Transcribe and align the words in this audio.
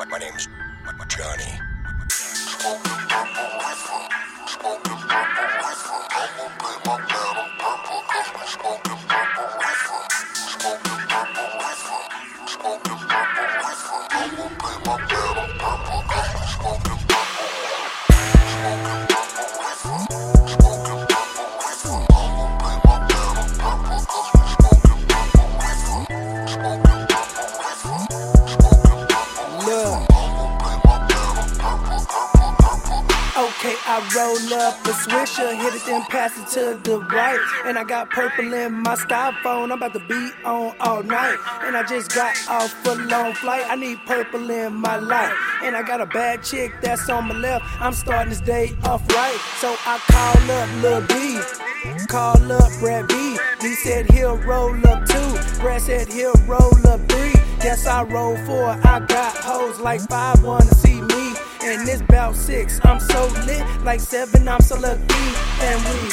My, 0.00 0.06
my 0.06 0.18
name's 0.18 0.48
Johnny. 1.08 1.60
Look. 2.64 2.90
I 33.92 33.98
roll 34.14 34.60
up 34.60 34.76
a 34.86 34.90
swisher, 34.90 35.52
hit 35.60 35.74
it, 35.74 35.84
then 35.84 36.02
pass 36.02 36.38
it 36.38 36.46
to 36.54 36.78
the 36.88 37.00
right. 37.00 37.40
And 37.64 37.76
I 37.76 37.82
got 37.82 38.08
purple 38.08 38.54
in 38.54 38.72
my 38.72 38.94
styrofoam, 38.94 39.64
I'm 39.64 39.72
about 39.72 39.94
to 39.94 39.98
be 39.98 40.30
on 40.44 40.76
all 40.78 41.02
night. 41.02 41.36
And 41.64 41.76
I 41.76 41.82
just 41.82 42.14
got 42.14 42.36
off 42.48 42.72
a 42.86 42.94
long 42.94 43.34
flight, 43.34 43.64
I 43.68 43.74
need 43.74 43.98
purple 44.06 44.48
in 44.48 44.74
my 44.74 44.94
life. 44.94 45.34
And 45.64 45.74
I 45.74 45.82
got 45.82 46.00
a 46.00 46.06
bad 46.06 46.44
chick 46.44 46.72
that's 46.80 47.10
on 47.10 47.26
my 47.26 47.34
left, 47.34 47.64
I'm 47.80 47.92
starting 47.92 48.30
this 48.30 48.40
day 48.40 48.76
off 48.84 49.02
right. 49.08 49.40
So 49.58 49.74
I 49.84 49.98
call 50.06 50.50
up 50.52 50.68
Lil 50.82 51.00
B, 51.08 52.06
call 52.06 52.52
up 52.52 52.70
Brad 52.78 53.08
B. 53.08 53.36
He 53.60 53.74
said 53.74 54.08
he'll 54.12 54.38
roll 54.38 54.72
up 54.86 55.04
two, 55.04 55.60
Brad 55.60 55.82
said 55.82 56.06
he'll 56.06 56.32
roll 56.46 56.78
up 56.86 57.00
three. 57.08 57.34
Guess 57.60 57.88
I 57.88 58.04
roll 58.04 58.36
four, 58.46 58.66
I 58.66 59.00
got 59.00 59.36
hoes 59.38 59.80
like 59.80 60.00
five 60.08 60.44
wanna 60.44 60.72
see 60.76 61.00
me. 61.00 61.19
And 61.62 61.88
it's 61.88 62.02
bout 62.02 62.34
six, 62.34 62.80
I'm 62.84 63.00
so 63.00 63.26
lit. 63.46 63.64
Like 63.82 64.00
seven, 64.00 64.48
I'm 64.48 64.60
so 64.60 64.78
lucky. 64.78 65.02
And 65.60 65.84
we 65.84 66.08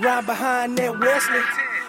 right 0.00 0.24
behind 0.24 0.78
that 0.78 0.98
Wesley. 0.98 1.40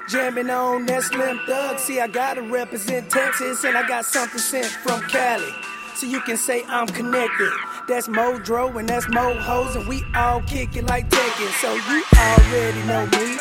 Jamming 0.10 0.50
on 0.50 0.86
that 0.88 1.04
Slim 1.04 1.40
Thug. 1.46 1.80
See, 1.80 2.00
I 2.00 2.08
gotta 2.08 2.42
represent 2.42 3.10
Texas, 3.10 3.64
and 3.64 3.78
I 3.78 3.88
got 3.88 4.06
something 4.06 4.38
sent 4.40 4.66
from 4.66 5.02
Cali. 5.04 5.50
So 5.96 6.08
you 6.08 6.20
can 6.22 6.36
say 6.36 6.64
I'm 6.68 6.88
connected. 6.88 7.52
That's 7.88 8.08
Modro 8.08 8.78
and 8.78 8.88
that's 8.88 9.08
Mo 9.10 9.34
Hoes, 9.40 9.76
and 9.76 9.88
we 9.88 10.04
all 10.16 10.42
kick 10.42 10.76
it 10.76 10.86
like 10.88 11.10
Tekken. 11.10 11.52
So 11.62 11.74
you 11.74 12.04
already 12.18 12.84
know 12.84 13.06
me. 13.06 13.38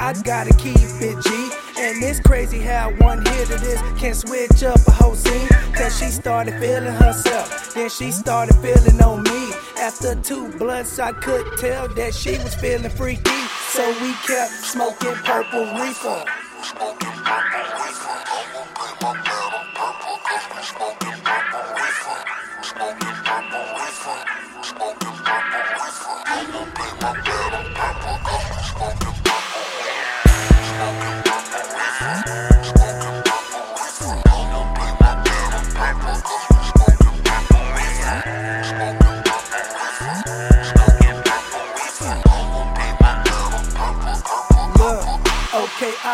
I 0.00 0.14
gotta 0.24 0.54
keep 0.54 0.76
it 0.76 1.22
G. 1.22 1.65
And 1.78 2.02
it's 2.02 2.20
crazy 2.20 2.60
how 2.60 2.90
one 2.98 3.24
hit 3.26 3.50
of 3.50 3.60
this 3.60 3.80
can 3.98 4.14
switch 4.14 4.62
up 4.62 4.80
a 4.86 4.90
whole 4.90 5.14
scene. 5.14 5.46
Cause 5.74 5.98
she 5.98 6.06
started 6.06 6.58
feeling 6.58 6.94
herself, 6.94 7.74
then 7.74 7.90
she 7.90 8.10
started 8.10 8.56
feeling 8.56 9.00
on 9.02 9.22
me. 9.24 9.52
After 9.78 10.14
two 10.14 10.48
blunts, 10.56 10.98
I 10.98 11.12
could 11.12 11.44
tell 11.58 11.86
that 11.88 12.14
she 12.14 12.38
was 12.38 12.54
feeling 12.54 12.90
freaky. 12.90 13.40
So 13.68 13.86
we 14.00 14.12
kept 14.26 14.52
smoking 14.64 15.14
purple 15.16 15.66
reefer. 15.74 16.24
Look, 16.80 17.02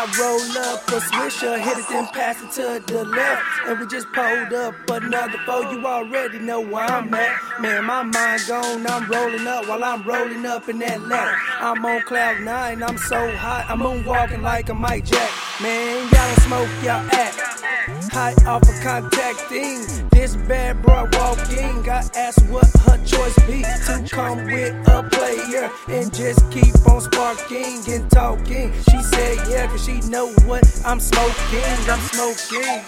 Roll 0.03 0.39
up 0.57 0.85
a 0.89 0.99
swisher, 0.99 1.57
hit 1.57 1.77
it, 1.77 1.85
then 1.89 2.05
pass 2.07 2.41
it 2.43 2.51
to 2.51 2.93
the 2.93 3.05
left. 3.05 3.43
And 3.65 3.79
we 3.79 3.87
just 3.87 4.05
pulled 4.11 4.53
up 4.53 4.75
another 4.89 5.37
four. 5.45 5.63
You 5.71 5.85
already 5.85 6.39
know 6.39 6.59
where 6.59 6.83
I'm 6.83 7.11
at. 7.13 7.61
Man, 7.61 7.85
my 7.85 8.03
mind 8.03 8.41
gone, 8.47 8.85
I'm 8.85 9.09
rolling 9.09 9.47
up 9.47 9.67
while 9.67 9.83
I'm 9.83 10.03
rolling 10.03 10.45
up 10.45 10.67
in 10.67 10.79
that 10.79 11.01
left. 11.01 11.37
I'm 11.61 11.85
on 11.85 12.01
cloud 12.01 12.41
nine, 12.41 12.83
I'm 12.83 12.97
so 12.97 13.31
hot, 13.37 13.65
I'm 13.69 13.79
moonwalking 13.79 14.41
like 14.41 14.67
a 14.69 14.73
Mike 14.73 15.05
Jack. 15.05 15.31
Man, 15.61 16.03
y'all 16.03 16.11
don't 16.11 16.39
smoke, 16.41 16.69
y'all 16.83 17.09
act. 17.11 17.52
High 17.85 18.33
off 18.47 18.61
of 18.61 18.79
contacting 18.81 19.83
this 20.11 20.37
bad 20.47 20.81
boy 20.81 21.03
walking. 21.19 21.89
I 21.89 22.07
asked 22.15 22.47
what 22.47 22.65
her 22.87 22.97
choice 23.03 23.35
be 23.45 23.61
to 23.61 24.07
come 24.09 24.45
with 24.45 24.87
a 24.87 25.03
player 25.11 25.69
and 25.89 26.13
just 26.13 26.49
keep 26.49 26.73
on 26.87 27.01
sparking 27.01 27.83
and 27.89 28.09
talking. 28.09 28.71
She 28.89 29.03
said 29.03 29.37
yeah, 29.49 29.67
cause 29.67 29.83
she 29.83 29.99
know 30.09 30.31
what 30.45 30.63
I'm 30.85 31.01
smoking. 31.01 31.75
I'm 31.91 31.99
smoking. 32.07 32.85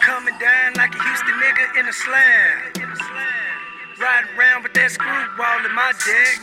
Coming 0.00 0.34
down 0.40 0.74
like 0.74 0.92
a 0.92 1.02
Houston 1.04 1.34
nigga 1.38 1.78
in 1.78 1.86
a 1.86 1.92
slam. 1.92 2.72
Riding 4.00 4.30
around 4.36 4.62
with 4.64 4.74
that 4.74 4.90
screwball 4.90 5.64
in 5.64 5.74
my 5.76 5.92
dick. 6.04 6.40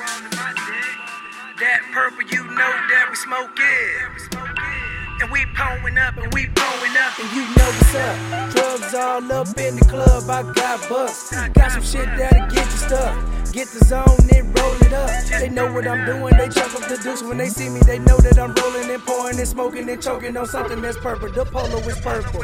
That 1.59 1.81
purple, 1.91 2.23
you 2.23 2.45
know 2.45 2.73
that 2.87 3.07
we 3.09 3.15
smoke 3.17 3.57
it. 3.59 4.46
And 5.67 5.99
up 5.99 6.17
and 6.17 6.33
we 6.33 6.47
pulling 6.55 6.95
up 6.97 7.19
and 7.19 7.29
you 7.35 7.41
know 7.41 7.67
what's 7.75 7.95
up. 7.95 8.51
Drugs 8.51 8.93
all 8.95 9.31
up 9.33 9.57
in 9.57 9.75
the 9.75 9.85
club, 9.85 10.23
I 10.29 10.41
got 10.53 10.87
bucks. 10.87 11.31
Got 11.53 11.71
some 11.73 11.83
shit 11.83 12.05
that'll 12.17 12.47
get 12.49 12.65
you 12.65 12.77
stuck. 12.77 13.51
Get 13.51 13.67
the 13.67 13.83
zone 13.83 14.05
and 14.33 14.57
roll 14.57 14.73
it 14.75 14.93
up. 14.93 15.09
They 15.41 15.49
know 15.49 15.71
what 15.71 15.85
I'm 15.85 16.05
doing, 16.05 16.37
they 16.37 16.47
jump 16.47 16.73
up 16.73 16.87
the 16.87 16.97
deuce. 17.03 17.21
When 17.21 17.37
they 17.37 17.49
see 17.49 17.67
me, 17.67 17.81
they 17.81 17.99
know 17.99 18.17
that 18.17 18.39
I'm 18.39 18.53
rolling 18.55 18.89
and 18.89 19.03
pouring 19.03 19.37
and 19.39 19.47
smoking 19.47 19.89
and 19.89 20.01
choking 20.01 20.37
on 20.37 20.45
something 20.45 20.81
that's 20.81 20.97
purple. 20.97 21.29
The 21.31 21.43
polo 21.43 21.79
is 21.79 21.99
purple. 21.99 22.43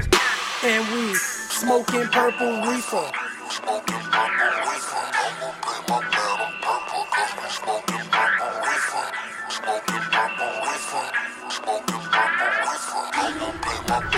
And 0.63 0.85
we 0.93 1.15
smoking 1.15 2.07
purple 2.07 2.61
reefer. 2.67 3.09
Smoking 13.93 14.09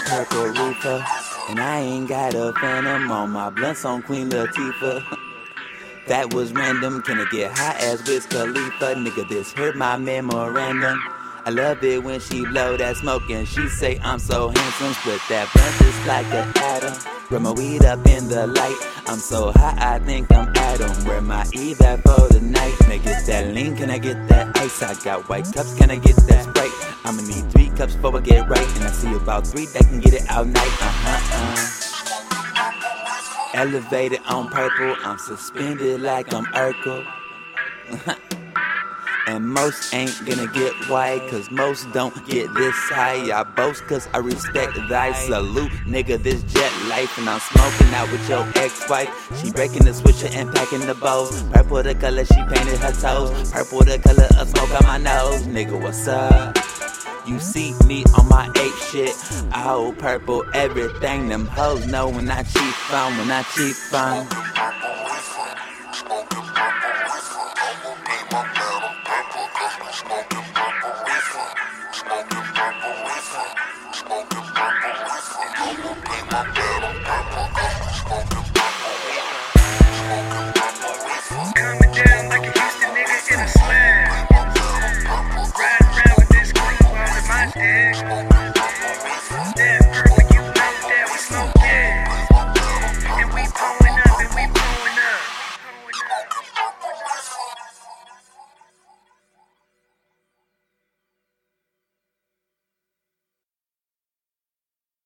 purple 0.00 0.48
reefer, 0.48 1.02
and 1.48 1.58
I 1.58 1.80
ain't 1.80 2.10
got 2.10 2.34
a 2.34 2.52
phantom 2.60 3.10
on 3.10 3.30
my 3.30 3.48
blunts 3.48 3.86
on 3.86 4.02
Queen 4.02 4.28
Latifah. 4.28 5.15
That 6.06 6.32
was 6.32 6.52
random. 6.52 7.02
Can 7.02 7.18
it 7.18 7.30
get 7.30 7.50
high 7.50 7.76
as 7.80 8.06
Wiz 8.06 8.26
Khalifa? 8.26 8.94
Nigga, 8.94 9.28
this 9.28 9.52
hurt 9.52 9.74
my 9.76 9.96
memorandum. 9.96 11.02
I 11.44 11.50
love 11.50 11.82
it 11.82 12.02
when 12.02 12.20
she 12.20 12.44
blow 12.44 12.76
that 12.76 12.96
smoke 12.96 13.28
and 13.28 13.46
she 13.46 13.68
say 13.68 13.98
I'm 14.02 14.20
so 14.20 14.48
handsome. 14.48 14.92
Split 14.94 15.20
that 15.28 15.48
blunt 15.52 15.76
just 15.78 16.06
like 16.06 16.26
an 16.26 16.52
atom. 16.56 17.12
Roll 17.28 17.40
my 17.40 17.50
weed 17.50 17.84
up 17.84 18.06
in 18.06 18.28
the 18.28 18.46
light. 18.46 18.76
I'm 19.08 19.18
so 19.18 19.50
high, 19.50 19.96
I 19.96 19.98
think 19.98 20.30
I'm 20.30 20.52
Adam. 20.56 20.90
Where 21.06 21.20
my 21.20 21.44
Eve 21.52 21.80
at 21.80 22.02
for 22.02 22.28
the 22.28 22.40
night? 22.40 22.74
Can 22.78 22.92
I 22.92 22.98
get 22.98 23.26
that 23.26 23.52
lean? 23.52 23.76
Can 23.76 23.90
I 23.90 23.98
get 23.98 24.28
that 24.28 24.56
ice? 24.58 24.82
I 24.82 24.94
got 25.02 25.28
white 25.28 25.46
cups. 25.52 25.74
Can 25.74 25.90
I 25.90 25.96
get 25.96 26.16
that 26.28 26.44
Sprite? 26.44 26.96
I'ma 27.04 27.22
need 27.22 27.50
three 27.50 27.70
cups 27.70 27.94
before 27.96 28.18
I 28.18 28.20
get 28.20 28.48
right, 28.48 28.68
and 28.76 28.84
I 28.84 28.90
see 28.90 29.12
about 29.12 29.46
three 29.46 29.66
that 29.66 29.82
can 29.82 29.98
get 29.98 30.14
it 30.14 30.30
all 30.30 30.44
night. 30.44 30.76
Uh 30.80 30.92
huh. 31.02 31.72
Uh. 31.72 31.75
Elevated 33.56 34.20
on 34.26 34.50
purple, 34.50 34.94
I'm 35.02 35.18
suspended 35.18 36.02
like 36.02 36.32
I'm 36.34 36.44
Urkel. 36.46 37.06
And 39.28 39.44
most 39.44 39.92
ain't 39.92 40.16
gonna 40.24 40.46
get 40.52 40.72
white, 40.88 41.20
cause 41.28 41.50
most 41.50 41.90
don't 41.92 42.14
get 42.28 42.46
this 42.54 42.76
high. 42.90 43.36
I 43.36 43.42
boast 43.42 43.84
cause 43.88 44.08
I 44.14 44.18
respect 44.18 44.78
thy 44.88 45.12
salute, 45.14 45.72
nigga. 45.84 46.22
This 46.22 46.44
jet 46.44 46.72
life, 46.88 47.18
and 47.18 47.28
I'm 47.28 47.40
smoking 47.40 47.92
out 47.92 48.12
with 48.12 48.28
your 48.28 48.46
ex 48.54 48.88
wife. 48.88 49.10
She 49.42 49.50
breaking 49.50 49.84
the 49.84 49.90
swisher 49.90 50.32
and 50.32 50.54
packing 50.54 50.86
the 50.86 50.94
bowls. 50.94 51.42
Purple 51.50 51.82
the 51.82 51.96
color, 51.96 52.24
she 52.24 52.40
painted 52.42 52.78
her 52.78 52.92
toes. 52.92 53.50
Purple 53.50 53.80
the 53.80 53.98
color 53.98 54.28
of 54.38 54.48
smoke 54.48 54.80
on 54.80 54.86
my 54.86 54.98
nose, 54.98 55.42
nigga. 55.48 55.82
What's 55.82 56.06
up? 56.06 56.56
You 57.26 57.40
see 57.40 57.74
me 57.86 58.04
on 58.16 58.28
my 58.28 58.46
ape 58.56 58.74
shit. 58.90 59.14
I 59.52 59.62
hold 59.62 59.98
purple 59.98 60.44
everything. 60.54 61.28
Them 61.28 61.46
hoes 61.46 61.84
know 61.86 62.08
when 62.08 62.30
I 62.30 62.44
cheat 62.44 62.74
from, 62.88 63.18
when 63.18 63.30
I 63.32 63.42
cheat 63.42 63.74
from. 63.74 64.45